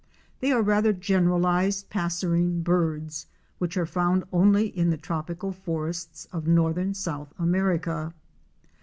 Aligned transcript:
They 0.39 0.51
are 0.51 0.63
rather 0.63 0.93
generalized 0.93 1.91
passerine 1.91 2.63
birds, 2.63 3.27
which 3.59 3.77
are 3.77 3.85
found 3.85 4.23
only 4.33 4.65
in 4.69 4.89
the 4.89 4.97
tropical 4.97 5.51
forests 5.51 6.25
of 6.33 6.47
northern 6.47 6.95
South 6.95 7.31
America. 7.37 8.11